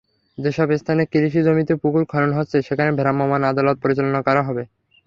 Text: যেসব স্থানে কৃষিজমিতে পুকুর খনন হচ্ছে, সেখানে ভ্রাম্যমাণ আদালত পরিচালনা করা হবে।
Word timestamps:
যেসব 0.37 0.67
স্থানে 0.77 1.03
কৃষিজমিতে 1.05 1.73
পুকুর 1.75 2.03
খনন 2.11 2.31
হচ্ছে, 2.33 2.57
সেখানে 2.61 2.91
ভ্রাম্যমাণ 2.99 3.41
আদালত 3.43 3.77
পরিচালনা 3.83 4.19
করা 4.27 4.41
হবে। 4.47 4.63